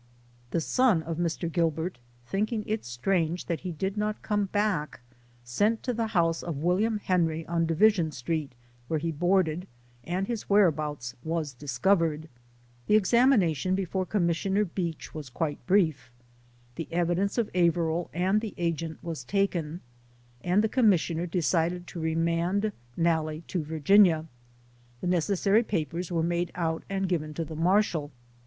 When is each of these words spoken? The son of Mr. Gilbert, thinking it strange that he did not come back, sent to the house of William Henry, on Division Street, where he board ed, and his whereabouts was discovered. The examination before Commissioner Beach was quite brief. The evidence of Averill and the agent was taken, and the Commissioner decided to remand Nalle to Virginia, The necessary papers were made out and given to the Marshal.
The 0.49 0.61
son 0.61 1.03
of 1.03 1.17
Mr. 1.19 1.47
Gilbert, 1.47 1.99
thinking 2.25 2.63
it 2.65 2.85
strange 2.85 3.45
that 3.45 3.59
he 3.59 3.71
did 3.71 3.97
not 3.97 4.23
come 4.23 4.45
back, 4.45 5.01
sent 5.43 5.83
to 5.83 5.93
the 5.93 6.07
house 6.07 6.41
of 6.41 6.57
William 6.57 6.97
Henry, 6.97 7.45
on 7.45 7.67
Division 7.67 8.11
Street, 8.11 8.53
where 8.87 8.97
he 8.99 9.11
board 9.11 9.47
ed, 9.47 9.67
and 10.03 10.25
his 10.25 10.49
whereabouts 10.49 11.13
was 11.23 11.53
discovered. 11.53 12.29
The 12.87 12.95
examination 12.95 13.75
before 13.75 14.07
Commissioner 14.07 14.65
Beach 14.65 15.13
was 15.13 15.29
quite 15.29 15.63
brief. 15.67 16.09
The 16.77 16.91
evidence 16.91 17.37
of 17.37 17.51
Averill 17.55 18.09
and 18.11 18.41
the 18.41 18.55
agent 18.57 18.97
was 19.03 19.23
taken, 19.23 19.81
and 20.43 20.63
the 20.63 20.67
Commissioner 20.67 21.27
decided 21.27 21.85
to 21.85 21.99
remand 21.99 22.71
Nalle 22.97 23.43
to 23.45 23.63
Virginia, 23.63 24.25
The 24.99 25.05
necessary 25.05 25.61
papers 25.61 26.11
were 26.11 26.23
made 26.23 26.51
out 26.55 26.81
and 26.89 27.07
given 27.07 27.35
to 27.35 27.45
the 27.45 27.55
Marshal. 27.55 28.09